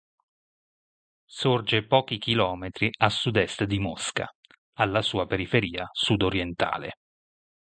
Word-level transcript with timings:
Sorge 1.29 1.85
pochi 1.85 2.17
chilometri 2.17 2.89
a 2.97 3.09
sudest 3.09 3.65
di 3.65 3.77
Mosca, 3.77 4.25
alla 4.79 5.03
sua 5.03 5.27
periferia 5.27 5.87
sudorientale. 5.91 6.95